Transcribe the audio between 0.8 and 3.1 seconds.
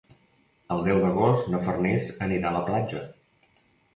deu d'agost na Farners anirà a la platja.